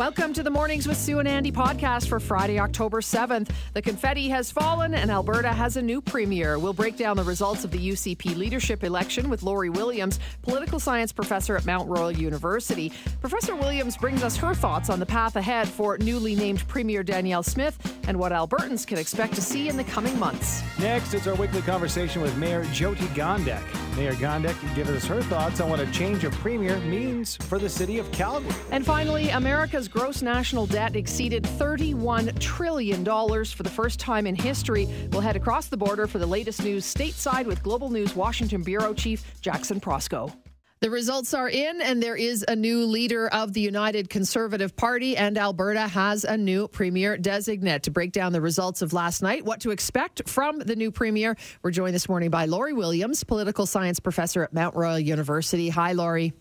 [0.00, 3.50] Welcome to the Mornings with Sue and Andy podcast for Friday, October 7th.
[3.74, 6.58] The confetti has fallen and Alberta has a new premier.
[6.58, 11.12] We'll break down the results of the UCP leadership election with Lori Williams, political science
[11.12, 12.90] professor at Mount Royal University.
[13.20, 17.42] Professor Williams brings us her thoughts on the path ahead for newly named Premier Danielle
[17.42, 20.62] Smith and what Albertans can expect to see in the coming months.
[20.78, 23.62] Next, it's our weekly conversation with Mayor Jyoti Gondek.
[23.96, 27.68] Mayor Gondek gives us her thoughts on what a change of premier means for the
[27.68, 28.54] city of Calgary.
[28.70, 34.88] And finally, America's gross national debt exceeded $31 trillion for the first time in history.
[35.10, 38.94] We'll head across the border for the latest news stateside with Global News Washington Bureau
[38.94, 40.32] Chief Jackson Proskow.
[40.80, 45.14] The results are in, and there is a new leader of the United Conservative Party,
[45.14, 47.82] and Alberta has a new premier designate.
[47.82, 51.36] To break down the results of last night, what to expect from the new premier,
[51.62, 55.68] we're joined this morning by Lori Williams, political science professor at Mount Royal University.
[55.68, 56.32] Hi, Lori.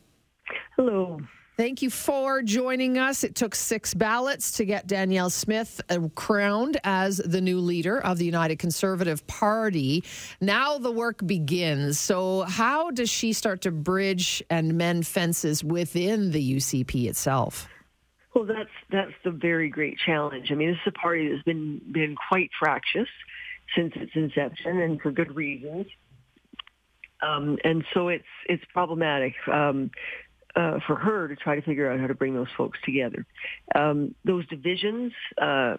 [0.77, 1.20] Hello.
[1.59, 3.26] Thank you for joining us.
[3.26, 8.17] It took six ballots to get Danielle Smith uh, crowned as the new leader of
[8.17, 10.06] the United Conservative Party.
[10.39, 12.00] Now the work begins.
[12.00, 17.67] So, how does she start to bridge and mend fences within the UCP itself?
[18.34, 20.53] Well, that's that's the very great challenge.
[20.53, 23.09] I mean, this is a party that's been been quite fractious
[23.75, 25.88] since its inception, and for good reasons.
[27.22, 29.34] Um, and so it's it's problematic.
[29.52, 29.91] Um,
[30.55, 33.25] uh, for her to try to figure out how to bring those folks together.
[33.75, 35.78] Um, those divisions uh,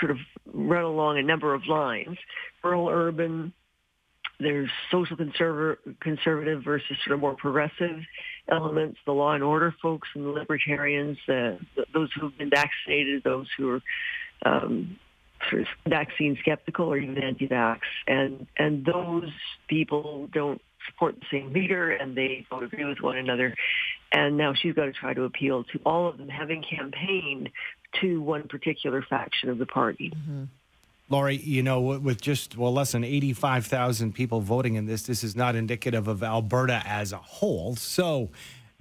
[0.00, 0.18] sort of
[0.52, 2.18] run along a number of lines.
[2.62, 3.52] Rural, urban,
[4.40, 8.00] there's social conservative, conservative versus sort of more progressive
[8.48, 11.52] elements, the law and order folks and the libertarians, uh,
[11.92, 13.82] those who've been vaccinated, those who are
[14.44, 14.98] um,
[15.48, 17.80] sort of vaccine skeptical or even anti-vax.
[18.06, 19.30] And, and those
[19.68, 23.54] people don't support the same leader and they don't agree with one another.
[24.12, 27.50] And now she's got to try to appeal to all of them, having campaigned
[28.00, 30.12] to one particular faction of the party.
[30.14, 30.44] Mm-hmm.
[31.10, 35.36] Lori, you know, with just, well, less than 85,000 people voting in this, this is
[35.36, 37.76] not indicative of Alberta as a whole.
[37.76, 38.30] So,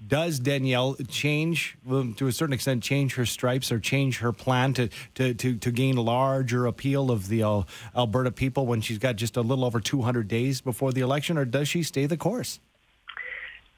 [0.08, 4.74] does Danielle change, um, to a certain extent, change her stripes or change her plan
[4.74, 7.64] to, to, to, to gain larger appeal of the uh,
[7.96, 11.46] Alberta people when she's got just a little over 200 days before the election, or
[11.46, 12.60] does she stay the course?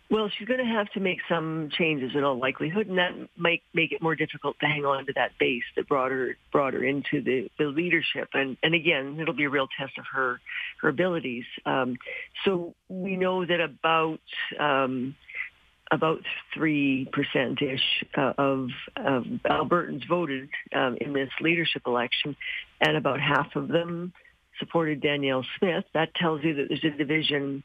[0.09, 3.63] Well, she's going to have to make some changes in all likelihood, and that might
[3.73, 6.83] make it more difficult to hang on to that base that brought her brought her
[6.83, 8.29] into the, the leadership.
[8.33, 10.39] And and again, it'll be a real test of her
[10.81, 11.45] her abilities.
[11.65, 11.97] Um,
[12.43, 14.19] so we know that about
[14.59, 15.15] um,
[15.91, 16.21] about
[16.53, 22.35] three percent ish uh, of, of Albertans voted um, in this leadership election,
[22.81, 24.13] and about half of them
[24.59, 25.85] supported Danielle Smith.
[25.93, 27.63] That tells you that there's a division,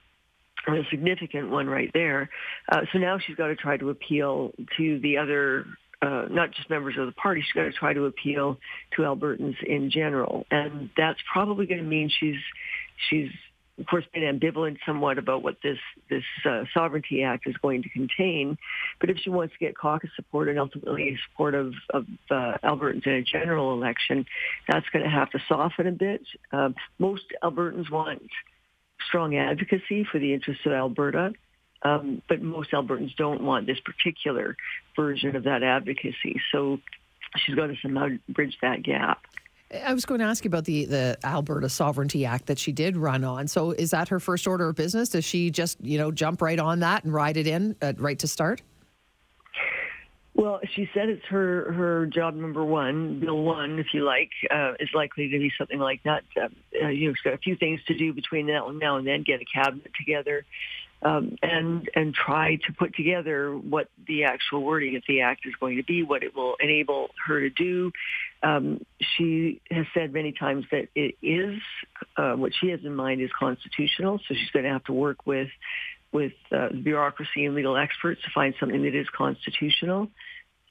[0.67, 2.31] a significant one right there.
[2.71, 5.67] Uh, so now she's got to try to appeal to the other.
[6.03, 8.57] Uh, not just members of the party, she's got to try to appeal
[8.97, 12.41] to Albertans in general, and that's probably going to mean she's
[13.11, 13.31] she's
[13.81, 15.79] of course, been ambivalent somewhat about what this
[16.11, 18.59] this uh, Sovereignty Act is going to contain.
[19.01, 23.07] But if she wants to get caucus support and ultimately support of, of uh, Albertans
[23.07, 24.27] in a general election,
[24.69, 26.23] that's going to have to soften a bit.
[26.53, 28.23] Um, most Albertans want
[29.09, 31.33] strong advocacy for the interests of Alberta.
[31.83, 34.57] Um, but most Albertans don't want this particular
[34.95, 36.41] version of that advocacy.
[36.53, 36.79] So
[37.37, 39.23] she's got to somehow bridge that gap.
[39.73, 42.97] I was going to ask you about the, the Alberta Sovereignty Act that she did
[42.97, 43.47] run on.
[43.47, 45.11] So is that her first order of business?
[45.11, 48.19] Does she just, you know, jump right on that and ride it in uh, right
[48.19, 48.63] to start?
[50.35, 54.73] Well, she said it's her her job number one, bill one, if you like, uh,
[54.81, 56.23] is likely to be something like that.
[56.35, 56.49] Uh,
[56.83, 59.07] uh you know, she's got a few things to do between now and now and
[59.07, 60.47] then, get a cabinet together,
[61.03, 65.55] um, and and try to put together what the actual wording of the act is
[65.57, 67.93] going to be, what it will enable her to do.
[68.43, 71.61] Um, she has said many times that it is
[72.17, 75.27] uh, what she has in mind is constitutional, so she's going to have to work
[75.27, 75.49] with
[76.13, 80.09] with uh, bureaucracy and legal experts to find something that is constitutional,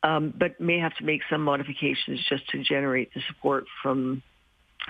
[0.04, 4.22] um, but may have to make some modifications just to generate the support from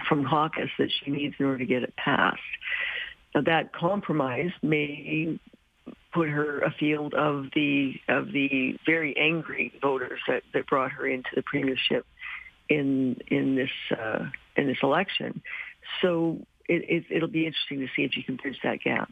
[0.08, 2.40] from caucus that she needs in order to get it passed.
[3.36, 5.40] Now, that compromise may
[6.14, 11.30] put her afield of the of the very angry voters that, that brought her into
[11.36, 12.06] the premiership
[12.70, 14.26] in in this uh,
[14.56, 15.42] in this election.
[16.02, 19.12] So it, it, will be interesting to see if you can bridge that gap.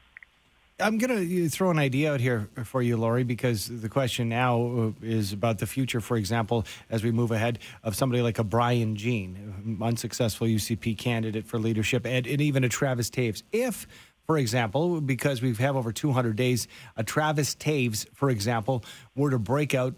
[0.80, 4.62] I'm going to throw an idea out here for you, Lori, because the question now
[4.62, 8.44] uh, is about the future, for example, as we move ahead, of somebody like a
[8.44, 13.42] Brian Jean, unsuccessful UCP candidate for leadership, and, and even a Travis Toews.
[13.52, 13.88] If
[14.28, 16.68] for example, because we have over 200 days,
[16.98, 18.84] a Travis Toews, for example,
[19.16, 19.96] were to break out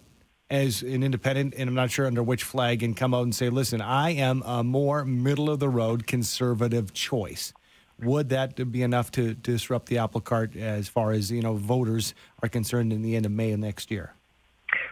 [0.49, 3.49] as an independent, and I'm not sure under which flag, and come out and say,
[3.49, 7.53] listen, I am a more middle of the road conservative choice.
[8.01, 12.13] Would that be enough to disrupt the apple cart as far as you know voters
[12.41, 14.13] are concerned in the end of May of next year?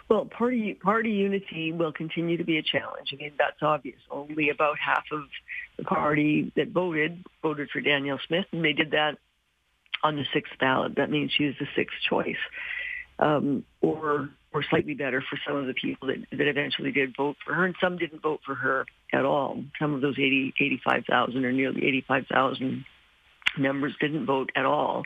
[0.09, 3.09] Well, party party unity will continue to be a challenge.
[3.13, 3.99] I mean, that's obvious.
[4.11, 5.23] Only about half of
[5.77, 9.17] the party that voted voted for Danielle Smith, and they did that
[10.03, 10.95] on the sixth ballot.
[10.95, 12.35] That means she was the sixth choice,
[13.19, 17.37] um, or or slightly better for some of the people that, that eventually did vote
[17.45, 19.63] for her, and some didn't vote for her at all.
[19.79, 22.83] Some of those 80, 85,000 or nearly 85,000
[23.59, 25.03] members didn't vote at all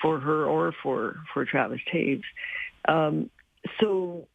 [0.00, 2.22] for her or for for Travis Toews.
[2.88, 3.28] Um,
[3.80, 4.26] so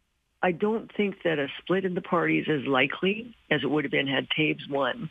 [0.43, 3.83] I don't think that a split in the party is as likely as it would
[3.83, 5.09] have been had Toews won.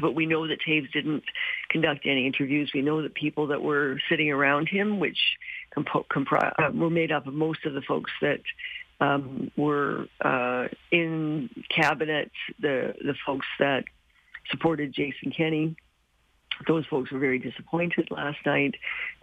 [0.00, 1.24] But we know that Toews didn't
[1.68, 2.72] conduct any interviews.
[2.74, 5.18] We know that people that were sitting around him, which
[5.76, 8.40] compri- uh, were made up of most of the folks that
[9.00, 12.30] um, were uh, in cabinet,
[12.60, 13.84] the the folks that
[14.50, 15.76] supported Jason Kenney,
[16.66, 18.74] those folks were very disappointed last night.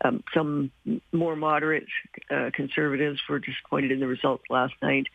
[0.04, 0.72] Um, some
[1.12, 1.88] more moderate
[2.30, 5.08] uh, conservatives were disappointed in the results last night.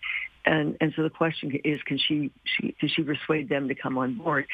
[0.45, 3.99] And, and so the question is, can she, she, can she persuade them to come
[3.99, 4.47] on board?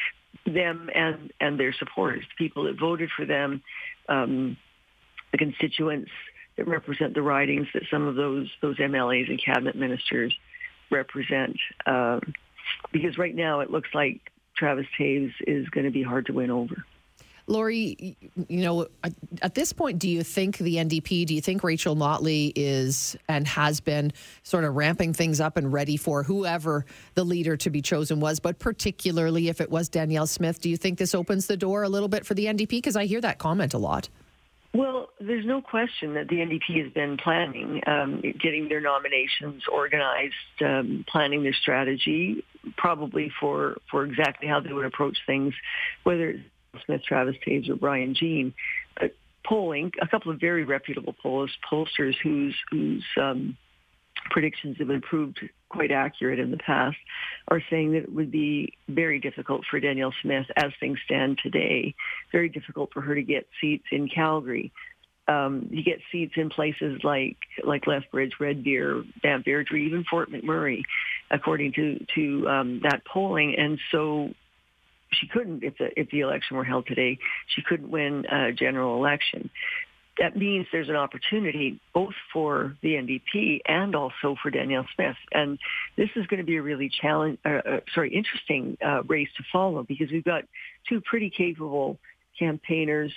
[0.45, 3.61] Them and, and their supporters, people that voted for them,
[4.09, 4.57] um,
[5.31, 6.11] the constituents
[6.57, 10.33] that represent the ridings that some of those, those MLAs and cabinet ministers
[10.91, 11.57] represent.
[11.85, 12.21] Um,
[12.91, 14.21] because right now it looks like
[14.55, 16.85] Travis Toews is going to be hard to win over.
[17.45, 18.15] Lori,
[18.47, 18.87] you know,
[19.41, 23.45] at this point, do you think the NDP, do you think Rachel Notley is and
[23.47, 24.13] has been
[24.43, 26.85] sort of ramping things up and ready for whoever
[27.15, 30.77] the leader to be chosen was, but particularly if it was Danielle Smith, do you
[30.77, 32.69] think this opens the door a little bit for the NDP?
[32.69, 34.07] Because I hear that comment a lot.
[34.75, 40.33] Well, there's no question that the NDP has been planning, um, getting their nominations organized,
[40.65, 42.43] um, planning their strategy,
[42.75, 45.53] probably for, for exactly how they would approach things,
[46.01, 46.43] whether it's
[46.85, 48.51] Smith, Travis Toews, or Brian Jean.
[48.99, 49.15] But
[49.45, 53.55] polling, a couple of very reputable polls, pollsters whose whose um,
[54.31, 55.39] predictions have been proved
[55.73, 56.97] quite accurate in the past,
[57.47, 61.95] are saying that it would be very difficult for Danielle Smith, as things stand today,
[62.31, 64.71] very difficult for her to get seats in Calgary.
[65.27, 70.29] Um, you get seats in places like like Lethbridge, Red Deer, Banff Airdrie, even Fort
[70.29, 70.83] McMurray,
[71.31, 73.55] according to to um, that polling.
[73.57, 74.33] And so
[75.13, 77.19] she couldn't if the if the election were held today.
[77.47, 79.49] She couldn't win a general election.
[80.19, 85.57] That means there's an opportunity both for the NDP and also for Danielle Smith, and
[85.97, 89.43] this is going to be a really challenge, uh, uh, sorry, interesting uh, race to
[89.51, 90.43] follow because we've got
[90.87, 91.97] two pretty capable
[92.37, 93.11] campaigners,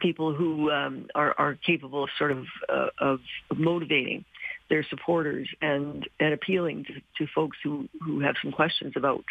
[0.00, 3.20] people who um, are, are capable of sort of uh, of
[3.56, 4.24] motivating
[4.68, 9.24] their supporters and and appealing to, to folks who who have some questions about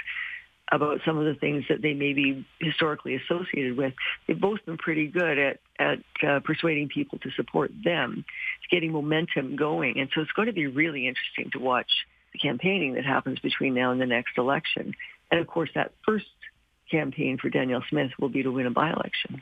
[0.72, 3.94] about some of the things that they may be historically associated with.
[4.28, 8.26] They've both been pretty good at, at uh, persuading people to support them,
[8.70, 10.00] getting momentum going.
[10.00, 11.90] And so it's going to be really interesting to watch
[12.34, 14.94] the campaigning that happens between now and the next election.
[15.32, 16.26] And of course, that first
[16.92, 19.42] campaign for Danielle Smith will be to win a by-election.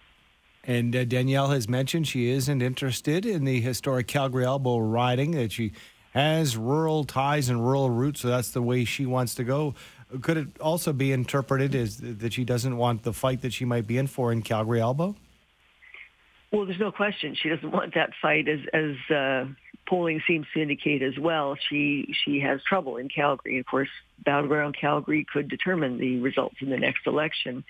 [0.64, 5.52] And uh, Danielle has mentioned she isn't interested in the historic Calgary Elbow riding, that
[5.52, 5.74] she
[6.12, 9.76] has rural ties and rural roots, so that's the way she wants to go.
[10.22, 13.88] Could it also be interpreted as that she doesn't want the fight that she might
[13.88, 15.16] be in for in Calgary Elbow?
[16.52, 19.46] Well, there's no question she doesn't want that fight, as as uh,
[19.88, 21.58] polling seems to indicate as well.
[21.70, 23.60] She she has trouble in Calgary.
[23.60, 23.90] Of course,
[24.24, 27.64] battleground Calgary could determine the results in the next election,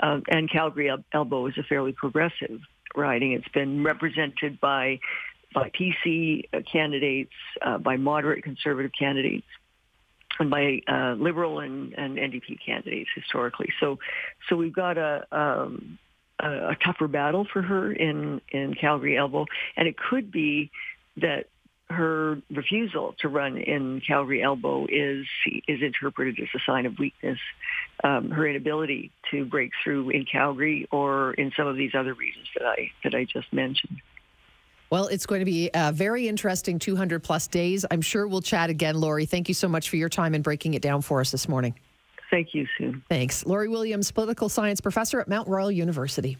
[0.00, 2.60] um, and Calgary Elbow is a fairly progressive
[2.96, 3.32] riding.
[3.32, 5.00] It's been represented by
[5.54, 7.32] by PC candidates,
[7.62, 9.63] uh, by moderate conservative candidates, and
[10.38, 13.72] by uh, liberal and, and NDP candidates historically.
[13.80, 13.98] So,
[14.48, 15.98] so we've got a, um,
[16.40, 20.70] a, a tougher battle for her in in Calgary Elbow, and it could be
[21.16, 21.46] that
[21.90, 25.26] her refusal to run in Calgary Elbow is
[25.68, 27.38] is interpreted as a sign of weakness.
[28.02, 32.48] Um, her inability to break through in Calgary or in some of these other regions
[32.58, 34.00] that I that I just mentioned.
[34.94, 37.84] Well, it's going to be a very interesting 200 plus days.
[37.90, 39.26] I'm sure we'll chat again, Lori.
[39.26, 41.74] Thank you so much for your time and breaking it down for us this morning.
[42.30, 43.02] Thank you, Sue.
[43.08, 43.44] Thanks.
[43.44, 46.38] Lori Williams, political science professor at Mount Royal University.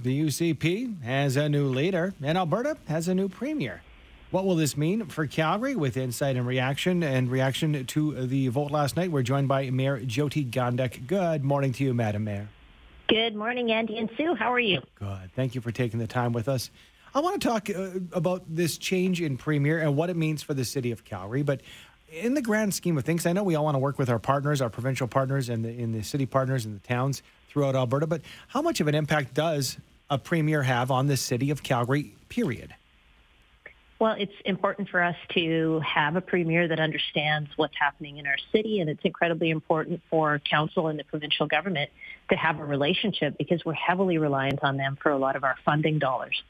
[0.00, 3.82] The UCP has a new leader, and Alberta has a new premier.
[4.30, 5.76] What will this mean for Calgary?
[5.76, 10.00] With insight and reaction and reaction to the vote last night, we're joined by Mayor
[10.00, 11.06] Jyoti Gondek.
[11.06, 12.48] Good morning to you, Madam Mayor.
[13.08, 14.34] Good morning, Andy and Sue.
[14.34, 14.80] How are you?
[14.94, 15.30] Good.
[15.36, 16.70] Thank you for taking the time with us.
[17.14, 20.54] I want to talk uh, about this change in premier and what it means for
[20.54, 21.42] the city of Calgary.
[21.42, 21.60] But
[22.10, 24.18] in the grand scheme of things, I know we all want to work with our
[24.18, 28.06] partners, our provincial partners, and the, in the city partners and the towns throughout Alberta.
[28.06, 29.76] But how much of an impact does
[30.08, 32.14] a premier have on the city of Calgary?
[32.30, 32.74] Period.
[33.98, 38.38] Well, it's important for us to have a premier that understands what's happening in our
[38.52, 41.90] city, and it's incredibly important for council and the provincial government
[42.30, 45.56] to have a relationship because we're heavily reliant on them for a lot of our
[45.64, 46.42] funding dollars.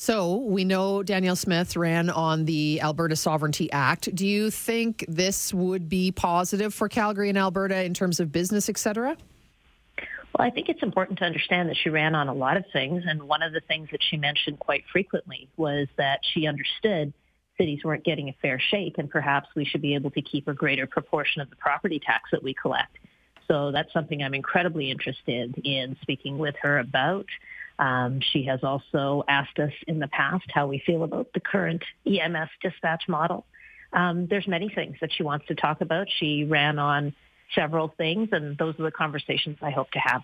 [0.00, 4.14] So we know Danielle Smith ran on the Alberta Sovereignty Act.
[4.14, 8.70] Do you think this would be positive for Calgary and Alberta in terms of business,
[8.70, 9.14] et cetera?
[9.98, 13.04] Well, I think it's important to understand that she ran on a lot of things.
[13.06, 17.12] And one of the things that she mentioned quite frequently was that she understood
[17.58, 20.54] cities weren't getting a fair shake and perhaps we should be able to keep a
[20.54, 22.96] greater proportion of the property tax that we collect.
[23.48, 27.26] So that's something I'm incredibly interested in speaking with her about.
[27.80, 31.82] Um, she has also asked us in the past how we feel about the current
[32.06, 33.46] EMS dispatch model.
[33.94, 36.06] Um, there's many things that she wants to talk about.
[36.18, 37.14] She ran on
[37.54, 40.22] several things, and those are the conversations I hope to have.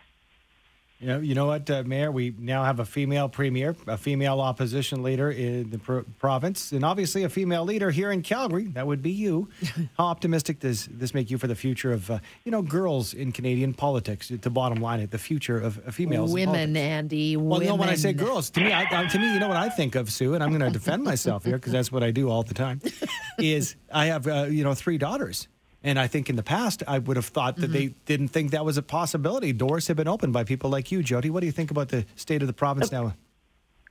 [0.99, 2.11] You know, you know what, uh, Mayor?
[2.11, 6.87] We now have a female premier, a female opposition leader in the pro- province, and
[6.87, 8.65] obviously a female leader here in Calgary.
[8.69, 9.51] That would be you.
[9.99, 13.31] How optimistic does this make you for the future of, uh, you know, girls in
[13.33, 14.29] Canadian politics?
[14.29, 16.33] The bottom line, the future of females.
[16.33, 17.37] Women, Andy.
[17.37, 17.63] Well, women.
[17.63, 19.59] you know, when I say girls, to me, I, I, to me, you know what
[19.59, 22.11] I think of, Sue, and I'm going to defend myself here because that's what I
[22.11, 22.81] do all the time.
[23.39, 25.47] Is I have, uh, you know, three daughters.
[25.87, 27.73] And I think in the past, I would have thought that mm-hmm.
[27.73, 29.53] they didn't think that was a possibility.
[29.53, 31.31] Doors have been opened by people like you, Jody.
[31.31, 32.97] What do you think about the state of the province okay.
[32.97, 33.15] now?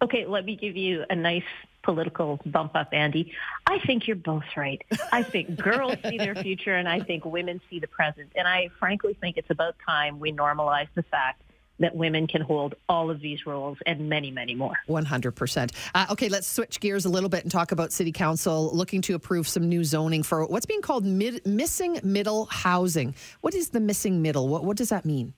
[0.02, 1.46] Okay, let me give you a nice
[1.84, 3.32] political bump up, Andy.
[3.66, 4.82] I think you're both right.
[5.14, 8.30] I think girls see their future, and I think women see the present.
[8.36, 11.44] And I frankly think it's about time we normalize the fact
[11.80, 14.74] that women can hold all of these roles and many, many more.
[14.88, 15.72] 100%.
[15.94, 19.16] Uh, okay, let's switch gears a little bit and talk about City Council looking to
[19.16, 23.16] approve some new zoning for what's being called mid- missing middle housing.
[23.42, 24.48] What is the missing middle?
[24.48, 25.34] What, what does that mean?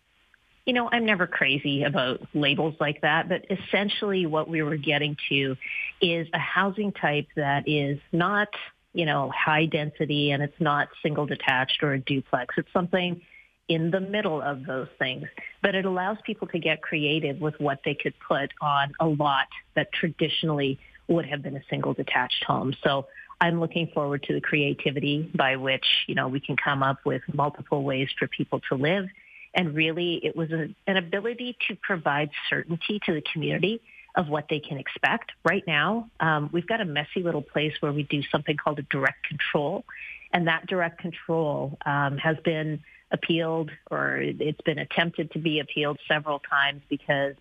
[0.66, 5.16] You know, I'm never crazy about labels like that, but essentially what we were getting
[5.30, 5.56] to
[6.02, 8.50] is a housing type that is not,
[8.94, 12.56] you know, high density and it's not single detached or a duplex.
[12.58, 13.22] It's something
[13.68, 15.28] in the middle of those things.
[15.62, 19.48] But it allows people to get creative with what they could put on a lot
[19.76, 22.74] that traditionally would have been a single detached home.
[22.84, 23.08] So
[23.40, 27.22] I'm looking forward to the creativity by which, you know, we can come up with
[27.34, 29.08] multiple ways for people to live.
[29.54, 33.82] And really, it was a, an ability to provide certainty to the community
[34.16, 35.32] of what they can expect.
[35.44, 38.84] Right now, um, we've got a messy little place where we do something called a
[38.84, 39.86] direct control.
[40.34, 46.00] And that direct control um, has been appealed or it's been attempted to be appealed
[46.08, 47.36] several times because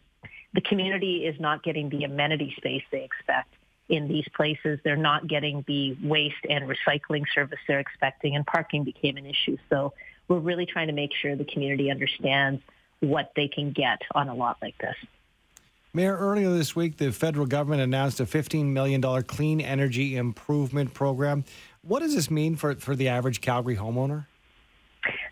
[0.54, 3.52] the community is not getting the amenity space they expect
[3.88, 4.80] in these places.
[4.84, 9.58] They're not getting the waste and recycling service they're expecting and parking became an issue.
[9.70, 9.92] So
[10.28, 12.62] we're really trying to make sure the community understands
[13.00, 14.96] what they can get on a lot like this.
[15.92, 21.44] Mayor, earlier this week, the federal government announced a $15 million clean energy improvement program.
[21.82, 24.26] What does this mean for, for the average Calgary homeowner?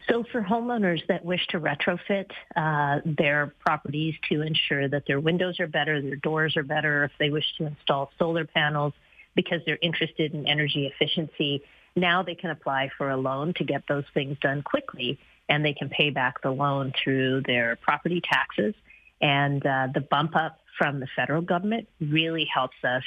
[0.08, 5.60] So for homeowners that wish to retrofit uh, their properties to ensure that their windows
[5.60, 8.92] are better, their doors are better, if they wish to install solar panels
[9.34, 11.62] because they're interested in energy efficiency,
[11.96, 15.18] now they can apply for a loan to get those things done quickly
[15.48, 18.74] and they can pay back the loan through their property taxes.
[19.20, 23.04] And uh, the bump up from the federal government really helps us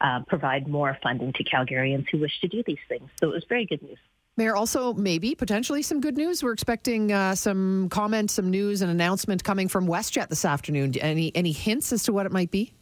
[0.00, 3.10] uh, provide more funding to Calgarians who wish to do these things.
[3.20, 3.98] So it was very good news.
[4.38, 6.44] Mayor, also maybe potentially some good news.
[6.44, 10.96] We're expecting uh, some comments, some news, and announcement coming from WestJet this afternoon.
[11.00, 12.72] Any any hints as to what it might be?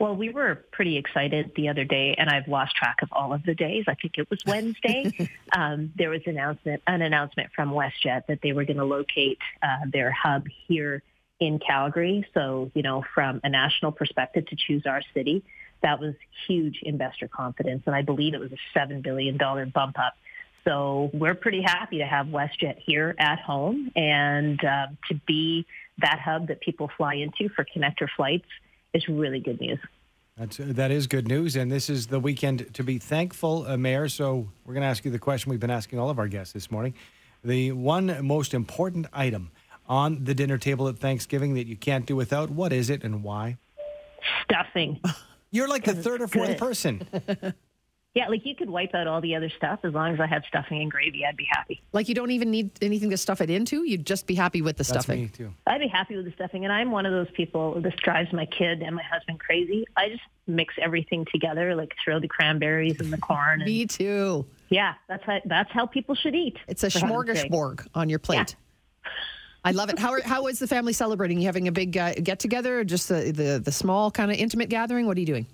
[0.00, 3.44] Well, we were pretty excited the other day, and I've lost track of all of
[3.44, 3.84] the days.
[3.86, 5.30] I think it was Wednesday.
[5.56, 9.38] um, there was an announcement, an announcement from WestJet that they were going to locate
[9.62, 11.04] uh, their hub here
[11.38, 12.26] in Calgary.
[12.34, 15.44] So, you know, from a national perspective, to choose our city,
[15.84, 16.14] that was
[16.48, 20.14] huge investor confidence, and I believe it was a seven billion dollar bump up
[20.64, 25.66] so we're pretty happy to have WestJet here at home and uh, to be
[25.98, 28.48] that hub that people fly into for connector flights
[28.94, 29.78] is really good news.
[30.36, 31.54] That's, uh, that is good news.
[31.54, 34.08] And this is the weekend to be thankful, uh, Mayor.
[34.08, 36.52] So we're going to ask you the question we've been asking all of our guests
[36.52, 36.94] this morning.
[37.44, 39.50] The one most important item
[39.86, 43.22] on the dinner table at Thanksgiving that you can't do without, what is it and
[43.22, 43.58] why?
[44.44, 44.98] Stuffing.
[45.50, 47.06] You're like the third or fourth person.
[48.14, 50.44] Yeah, like you could wipe out all the other stuff as long as I had
[50.46, 51.24] stuffing and gravy.
[51.26, 51.82] I'd be happy.
[51.92, 53.82] Like you don't even need anything to stuff it into.
[53.84, 55.22] You'd just be happy with the That's stuffing.
[55.22, 55.52] me too.
[55.66, 57.80] I'd be happy with the stuffing, and I'm one of those people.
[57.80, 59.84] This drives my kid and my husband crazy.
[59.96, 63.62] I just mix everything together, like throw the cranberries and the corn.
[63.62, 64.46] And, Me too.
[64.68, 66.56] yeah, that's how that's how people should eat.
[66.68, 68.54] It's a for smorgasbord on your plate.
[69.66, 69.98] I love it.
[69.98, 71.38] How are, how is the family celebrating?
[71.38, 74.36] You having a big uh, get together, or just the, the the small kind of
[74.36, 75.06] intimate gathering?
[75.06, 75.46] What are you doing?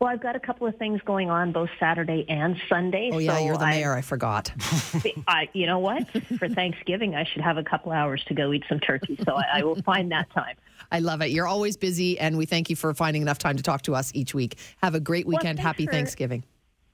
[0.00, 3.10] Well, I've got a couple of things going on both Saturday and Sunday.
[3.12, 3.94] Oh yeah, so you're the mayor.
[3.94, 4.52] I forgot.
[5.26, 6.08] I, you know what?
[6.38, 9.18] For Thanksgiving, I should have a couple hours to go eat some turkey.
[9.24, 10.54] So I, I will find that time.
[10.92, 11.30] I love it.
[11.30, 14.12] You're always busy, and we thank you for finding enough time to talk to us
[14.14, 14.56] each week.
[14.82, 15.58] Have a great weekend.
[15.58, 16.44] thanks Happy for- Thanksgiving.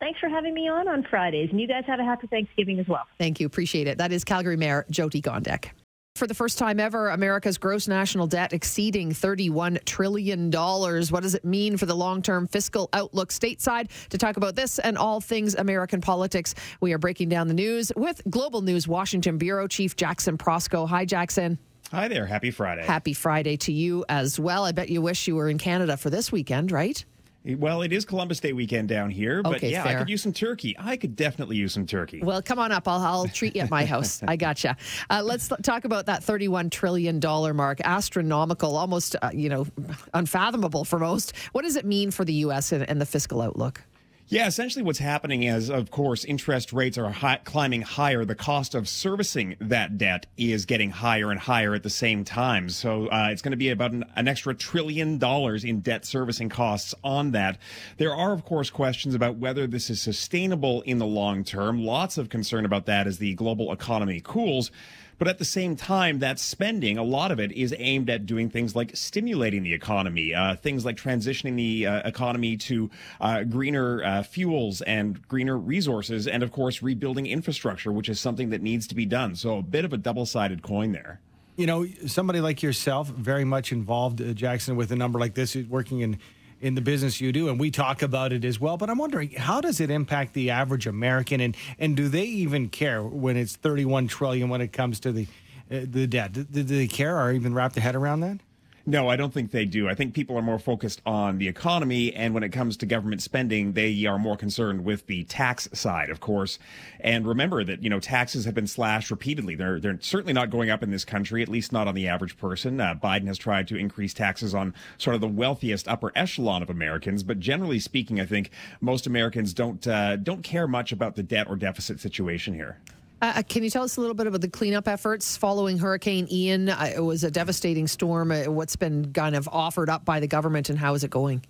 [0.01, 2.89] Thanks for having me on on Fridays, and you guys have a happy Thanksgiving as
[2.89, 3.05] well.
[3.19, 3.47] Thank you.
[3.47, 3.99] Appreciate it.
[3.99, 5.71] That is Calgary Mayor Jyoti Gondek.
[6.17, 10.49] For the first time ever, America's gross national debt exceeding $31 trillion.
[10.49, 13.89] What does it mean for the long term fiscal outlook stateside?
[14.11, 17.91] To talk about this and all things American politics, we are breaking down the news
[17.97, 20.89] with Global News Washington Bureau Chief Jackson Proskow.
[20.89, 21.59] Hi, Jackson.
[21.91, 22.27] Hi there.
[22.27, 22.85] Happy Friday.
[22.85, 24.63] Happy Friday to you as well.
[24.63, 27.05] I bet you wish you were in Canada for this weekend, right?
[27.45, 29.97] Well, it is Columbus Day weekend down here, but Okay, yeah, fair.
[29.97, 30.75] I could use some turkey.
[30.79, 32.21] I could definitely use some turkey.
[32.23, 32.89] Well, come on up.
[32.89, 34.23] I'll, I'll treat you at my house.
[34.27, 34.77] I gotcha.
[35.11, 37.21] Uh, let's talk about that $31 trillion
[37.55, 37.81] mark.
[37.85, 39.67] Astronomical, almost, uh, you know,
[40.15, 41.37] unfathomable for most.
[41.53, 42.73] What does it mean for the U.S.
[42.73, 43.83] and, and the fiscal outlook?
[44.27, 48.25] Yeah, essentially what's happening is, of course, interest rates are hi- climbing higher.
[48.25, 52.71] The cost of servicing that debt is getting higher and higher at the same time.
[52.71, 56.49] So uh, it's going to be about an, an extra trillion dollars in debt servicing
[56.49, 57.59] costs on that.
[57.99, 61.85] There are, of course, questions about whether this is sustainable in the long term.
[61.85, 64.71] Lots of concern about that as the global economy cools.
[65.19, 68.51] But at the same time, that spending, a lot of it is aimed at doing
[68.51, 72.91] things like stimulating the economy, uh, things like transitioning the uh, economy to
[73.21, 78.51] uh, greener uh, fuels and greener resources, and of course, rebuilding infrastructure, which is something
[78.51, 79.35] that needs to be done.
[79.37, 81.21] So a bit of a double sided coin there.
[81.57, 85.55] You know, somebody like yourself, very much involved, uh, Jackson, with a number like this,
[85.55, 86.19] working in
[86.65, 88.79] in the business you do, and we talk about it as well.
[88.79, 92.71] But I'm wondering, how does it impact the average American, and and do they even
[92.71, 95.27] care when it's 31 trillion when it comes to the
[95.71, 96.33] uh, the debt?
[96.33, 98.39] Do, do they care or even wrap their head around that?
[98.87, 99.89] No, I don't think they do.
[99.89, 103.23] I think people are more focused on the economy, and when it comes to government
[103.23, 106.59] spending, they are more concerned with the tax side, of course.
[107.01, 109.55] And remember that you know taxes have been slashed repeatedly.
[109.55, 112.37] They're they're certainly not going up in this country, at least not on the average
[112.37, 112.79] person.
[112.79, 116.69] Uh, Biden has tried to increase taxes on sort of the wealthiest upper echelon of
[116.69, 118.51] Americans, but generally speaking, I think
[118.83, 122.81] most Americans don't uh, don't care much about the debt or deficit situation here.
[123.25, 126.69] Uh, can you tell us a little bit about the cleanup efforts following Hurricane Ian?
[126.69, 128.31] Uh, it was a devastating storm.
[128.31, 131.43] Uh, what's been kind of offered up by the government, and how is it going?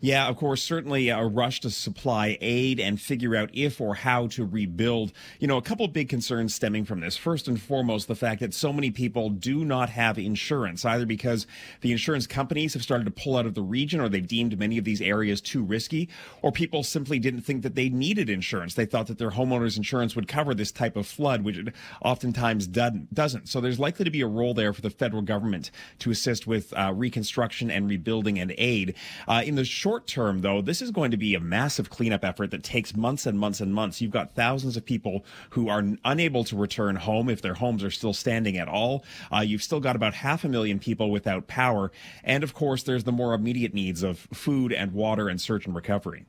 [0.00, 4.26] Yeah, of course, certainly a rush to supply aid and figure out if or how
[4.28, 5.12] to rebuild.
[5.40, 7.16] You know, a couple big concerns stemming from this.
[7.16, 11.46] First and foremost, the fact that so many people do not have insurance, either because
[11.80, 14.76] the insurance companies have started to pull out of the region or they've deemed many
[14.76, 16.08] of these areas too risky,
[16.42, 18.74] or people simply didn't think that they needed insurance.
[18.74, 21.68] They thought that their homeowner's insurance would cover this type of flood, which it
[22.02, 23.48] oftentimes doesn't.
[23.48, 26.72] So there's likely to be a role there for the federal government to assist with
[26.74, 28.94] uh, reconstruction and rebuilding and aid.
[29.26, 32.50] Uh, in the short term, though, this is going to be a massive cleanup effort
[32.50, 34.00] that takes months and months and months.
[34.00, 37.90] You've got thousands of people who are unable to return home if their homes are
[37.90, 39.04] still standing at all.
[39.32, 41.92] Uh, you've still got about half a million people without power.
[42.24, 45.74] And of course, there's the more immediate needs of food and water and search and
[45.74, 46.26] recovery.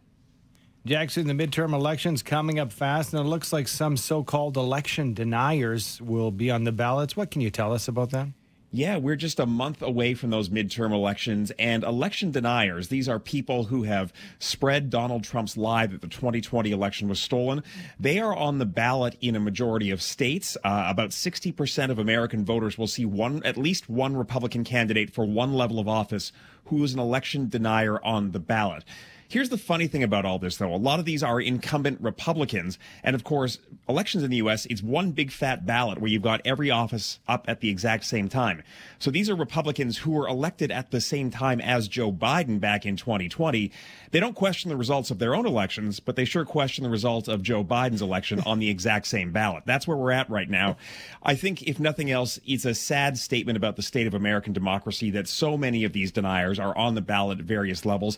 [0.86, 5.14] Jackson, the midterm elections coming up fast, and it looks like some so called election
[5.14, 7.18] deniers will be on the ballots.
[7.18, 8.28] What can you tell us about that?
[8.70, 12.90] Yeah, we're just a month away from those midterm elections and election deniers.
[12.90, 17.64] These are people who have spread Donald Trump's lie that the 2020 election was stolen.
[17.98, 20.58] They are on the ballot in a majority of states.
[20.66, 25.24] Uh, about 60% of American voters will see one, at least one Republican candidate for
[25.24, 26.34] one level of office
[26.66, 28.84] who is an election denier on the ballot.
[29.30, 30.74] Here's the funny thing about all this, though.
[30.74, 32.80] A lot of these are incumbent Republicans.
[33.04, 33.60] And of course,
[33.90, 37.44] elections in the U.S., it's one big fat ballot where you've got every office up
[37.50, 38.64] at the exact same time.
[39.00, 42.86] So these are Republicans who were elected at the same time as Joe Biden back
[42.86, 43.70] in 2020.
[44.12, 47.28] They don't question the results of their own elections, but they sure question the results
[47.28, 49.64] of Joe Biden's election on the exact same ballot.
[49.66, 50.78] That's where we're at right now.
[51.22, 55.12] I think, if nothing else, it's a sad statement about the state of American democracy
[55.12, 58.18] that so many of these deniers are on the ballot at various levels.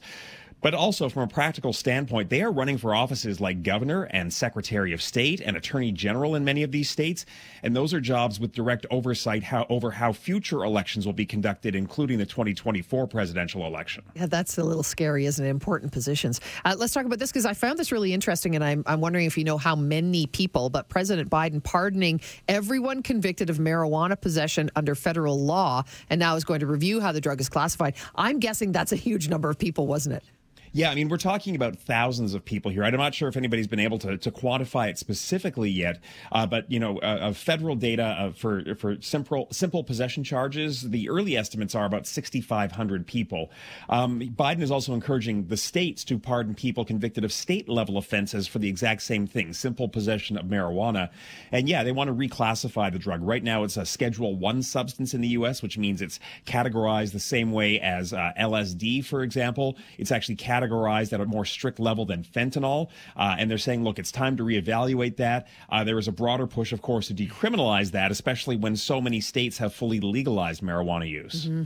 [0.61, 4.93] But also, from a practical standpoint, they are running for offices like governor and secretary
[4.93, 7.25] of state and attorney general in many of these states.
[7.63, 11.75] And those are jobs with direct oversight how, over how future elections will be conducted,
[11.75, 14.03] including the 2024 presidential election.
[14.15, 15.49] Yeah, that's a little scary, isn't it?
[15.49, 16.41] Important positions.
[16.65, 18.55] Uh, let's talk about this because I found this really interesting.
[18.55, 23.01] And I'm, I'm wondering if you know how many people, but President Biden pardoning everyone
[23.01, 27.21] convicted of marijuana possession under federal law and now is going to review how the
[27.21, 27.95] drug is classified.
[28.15, 30.23] I'm guessing that's a huge number of people, wasn't it?
[30.71, 32.83] Yeah, I mean, we're talking about thousands of people here.
[32.83, 35.99] I'm not sure if anybody's been able to, to quantify it specifically yet,
[36.31, 41.09] uh, but you know, uh, federal data uh, for for simple simple possession charges, the
[41.09, 43.49] early estimates are about 6,500 people.
[43.89, 48.47] Um, Biden is also encouraging the states to pardon people convicted of state level offenses
[48.47, 51.09] for the exact same thing, simple possession of marijuana.
[51.51, 53.23] And yeah, they want to reclassify the drug.
[53.23, 57.19] Right now, it's a Schedule One substance in the U.S., which means it's categorized the
[57.19, 59.75] same way as uh, LSD, for example.
[59.97, 62.89] It's actually categorized categorized at a more strict level than fentanyl.
[63.15, 65.47] Uh, and they're saying, look, it's time to reevaluate that.
[65.69, 69.21] Uh, there is a broader push, of course, to decriminalize that, especially when so many
[69.21, 71.45] states have fully legalized marijuana use.
[71.45, 71.63] Mm-hmm.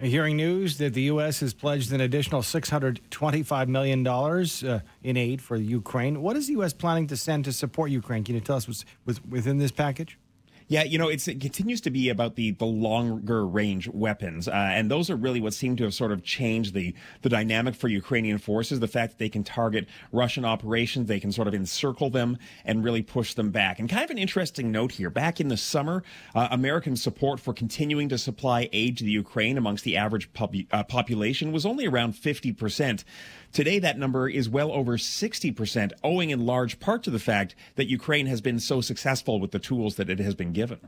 [0.00, 1.40] Hearing news that the U.S.
[1.40, 6.20] has pledged an additional $625 million uh, in aid for Ukraine.
[6.20, 6.72] What is the U.S.
[6.72, 8.24] planning to send to support Ukraine?
[8.24, 10.18] Can you tell us what's within this package?
[10.66, 14.48] Yeah, you know, it continues to be about the, the longer range weapons.
[14.48, 17.74] Uh, and those are really what seem to have sort of changed the, the dynamic
[17.74, 18.80] for Ukrainian forces.
[18.80, 22.82] The fact that they can target Russian operations, they can sort of encircle them and
[22.82, 23.78] really push them back.
[23.78, 26.02] And kind of an interesting note here back in the summer,
[26.34, 30.54] uh, American support for continuing to supply aid to the Ukraine amongst the average pub-
[30.72, 33.04] uh, population was only around 50%.
[33.52, 37.86] Today, that number is well over 60%, owing in large part to the fact that
[37.86, 40.78] Ukraine has been so successful with the tools that it has been given.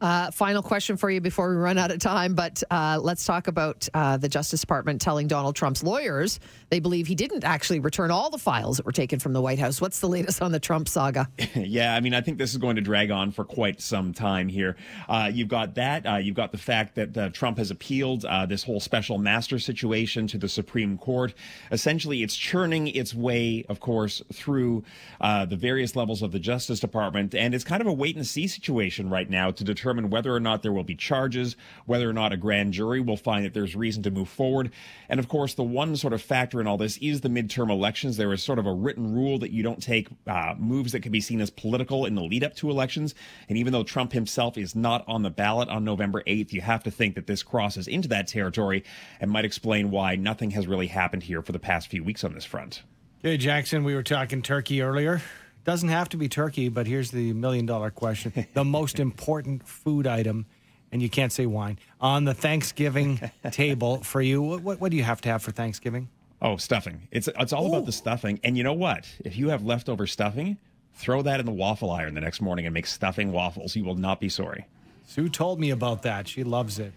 [0.00, 3.48] Uh, final question for you before we run out of time, but uh, let's talk
[3.48, 8.10] about uh, the Justice Department telling Donald Trump's lawyers they believe he didn't actually return
[8.10, 9.80] all the files that were taken from the White House.
[9.80, 11.28] What's the latest on the Trump saga?
[11.54, 14.48] yeah, I mean, I think this is going to drag on for quite some time
[14.48, 14.76] here.
[15.08, 16.06] Uh, you've got that.
[16.06, 20.26] Uh, you've got the fact that uh, Trump has appealed this whole special master situation
[20.28, 21.34] to the Supreme Court.
[21.72, 24.82] Essentially, it's churning its way, of course, through
[25.20, 28.46] the various levels of the Justice Department, and it's kind of a wait and see
[28.46, 32.12] situation right now to determine determine whether or not there will be charges, whether or
[32.12, 34.70] not a grand jury will find that there's reason to move forward.
[35.08, 38.16] And of course, the one sort of factor in all this is the midterm elections.
[38.16, 41.10] There is sort of a written rule that you don't take uh, moves that can
[41.10, 43.14] be seen as political in the lead up to elections.
[43.48, 46.84] And even though Trump himself is not on the ballot on November 8th, you have
[46.84, 48.84] to think that this crosses into that territory
[49.20, 52.34] and might explain why nothing has really happened here for the past few weeks on
[52.34, 52.82] this front.
[53.22, 55.20] Hey, Jackson, we were talking turkey earlier.
[55.64, 60.06] Doesn't have to be turkey, but here's the million dollar question the most important food
[60.06, 60.46] item,
[60.90, 63.20] and you can't say wine, on the Thanksgiving
[63.50, 64.42] table for you.
[64.42, 66.08] What, what, what, do you have to have for Thanksgiving?
[66.42, 67.06] Oh, stuffing.
[67.10, 67.68] It's, it's all Ooh.
[67.68, 68.40] about the stuffing.
[68.42, 69.06] And you know what?
[69.24, 70.56] If you have leftover stuffing,
[70.94, 73.76] throw that in the waffle iron the next morning and make stuffing waffles.
[73.76, 74.66] You will not be sorry.
[75.10, 76.28] Sue told me about that.
[76.28, 76.92] She loves it.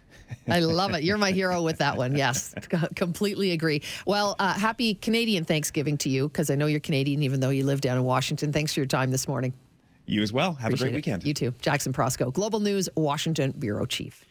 [0.48, 1.04] I love it.
[1.04, 2.16] You're my hero with that one.
[2.16, 2.54] Yes,
[2.96, 3.82] completely agree.
[4.06, 7.66] Well, uh, happy Canadian Thanksgiving to you because I know you're Canadian, even though you
[7.66, 8.54] live down in Washington.
[8.54, 9.52] Thanks for your time this morning.
[10.06, 10.54] You as well.
[10.54, 10.96] Have Appreciate a great it.
[10.98, 11.24] weekend.
[11.26, 11.56] You too.
[11.60, 14.24] Jackson Proskow, Global News, Washington Bureau Chief.